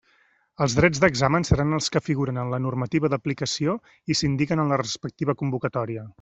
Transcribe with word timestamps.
Els 0.65 0.75
drets 0.77 1.01
d'examen 1.03 1.45
seran 1.49 1.75
els 1.79 1.91
que 1.97 2.01
figuren 2.05 2.39
en 2.45 2.49
la 2.55 2.61
normativa 2.67 3.13
d'aplicació 3.15 3.77
i 4.15 4.19
s'indiquen 4.23 4.65
en 4.65 4.75
la 4.75 4.83
respectiva 4.85 5.39
convocatòria. 5.45 6.09